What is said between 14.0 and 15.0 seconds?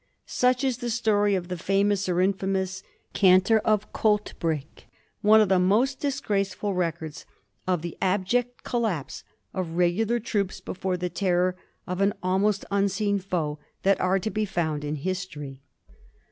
are to found in